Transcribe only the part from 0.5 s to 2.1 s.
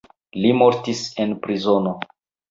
mortis en prizono.